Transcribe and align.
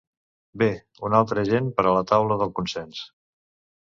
Bé, 0.61 0.69
un 1.09 1.17
altre 1.19 1.43
agent 1.47 1.69
per 1.81 1.85
a 1.85 1.93
la 1.99 2.03
taula 2.13 2.39
del 2.43 2.55
consens. 2.61 3.07